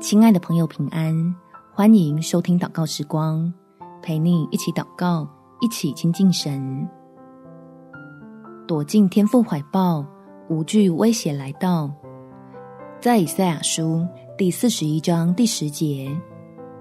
[0.00, 1.34] 亲爱的朋友，平安！
[1.72, 3.52] 欢迎收听祷告时光，
[4.02, 5.28] 陪你一起祷告，
[5.60, 6.88] 一起亲近神，
[8.66, 10.04] 躲进天父怀抱，
[10.48, 11.90] 无惧威胁来到。
[13.00, 14.06] 在以赛亚书
[14.36, 16.10] 第四十一章第十节，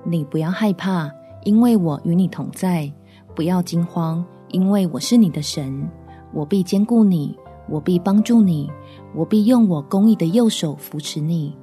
[0.03, 1.09] 你不要害怕，
[1.43, 2.91] 因为我与你同在；
[3.35, 5.89] 不要惊慌，因为我是你的神，
[6.33, 7.37] 我必坚固你，
[7.69, 8.71] 我必帮助你，
[9.13, 11.55] 我必用我公义的右手扶持你。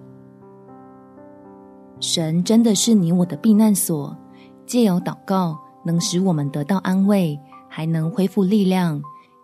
[2.01, 4.17] 神真的是你我的避难所，
[4.67, 7.39] 借由祷告能使我们得到安慰，
[7.69, 9.01] 还能恢复力量，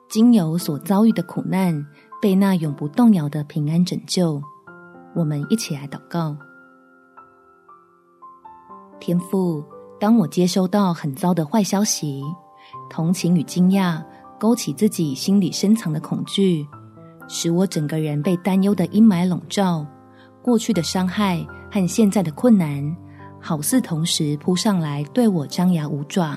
[0.08, 1.86] 经由所遭遇的苦难，
[2.20, 4.40] 被那永不动摇的平安拯救。
[5.14, 6.36] 我们一起来祷告。
[9.00, 9.64] 天父，
[9.98, 12.22] 当我接收到很糟的坏消息，
[12.90, 14.02] 同情与惊讶
[14.38, 16.66] 勾起自己心里深藏的恐惧，
[17.28, 19.86] 使我整个人被担忧的阴霾笼罩，
[20.42, 21.46] 过去的伤害。
[21.74, 22.94] 和现在的困难，
[23.40, 26.36] 好似同时扑上来，对我张牙舞爪。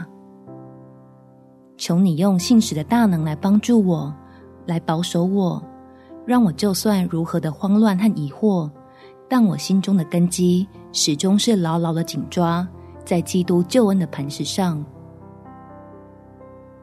[1.75, 4.15] 求你用信使的大能来帮助我，
[4.65, 5.61] 来保守我，
[6.25, 8.71] 让我就算如何的慌乱和疑惑，
[9.27, 12.65] 但我心中的根基始终是牢牢的紧抓
[13.03, 14.81] 在基督救恩的磐石上，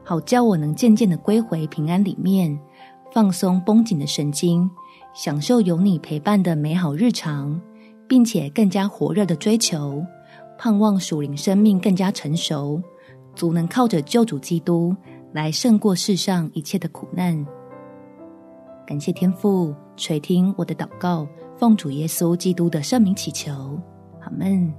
[0.03, 2.55] 好叫我能渐渐的归回平安里面，
[3.11, 4.69] 放松绷紧的神经，
[5.13, 7.59] 享受有你陪伴的美好日常。
[8.05, 10.05] 并且更加火热的追求，
[10.57, 12.79] 盼望属灵生命更加成熟，
[13.33, 14.95] 足能靠着救主基督
[15.31, 17.43] 来胜过世上一切的苦难。
[18.85, 23.79] 感谢天父垂听我的祷告，奉主耶稣基督的圣名祈求，
[24.21, 24.71] 阿门。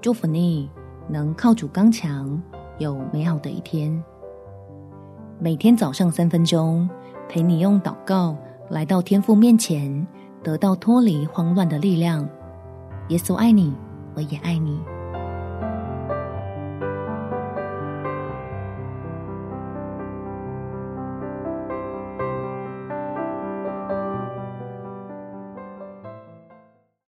[0.00, 0.68] 祝福你
[1.08, 2.38] 能靠主刚强，
[2.78, 4.02] 有美好的一天。
[5.38, 6.86] 每天早上三分钟，
[7.28, 8.36] 陪你用祷告
[8.72, 10.04] 来到天父面前。
[10.42, 12.28] 得到脱离慌乱的力量。
[13.08, 13.72] 耶稣爱你，
[14.16, 14.80] 我也爱你。